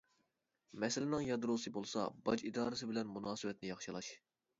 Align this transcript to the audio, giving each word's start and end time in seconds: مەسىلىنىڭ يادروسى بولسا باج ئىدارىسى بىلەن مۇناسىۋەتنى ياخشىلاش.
مەسىلىنىڭ 0.83 1.25
يادروسى 1.25 1.71
بولسا 1.75 2.05
باج 2.29 2.45
ئىدارىسى 2.47 2.89
بىلەن 2.93 3.13
مۇناسىۋەتنى 3.19 3.71
ياخشىلاش. 3.73 4.11